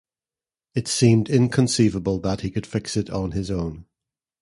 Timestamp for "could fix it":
2.49-3.11